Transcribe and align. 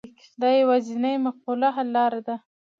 دا 0.41 0.49
یوازینۍ 0.61 1.15
معقوله 1.25 1.67
حل 1.75 1.87
لاره 1.95 2.21
ده. 2.27 2.35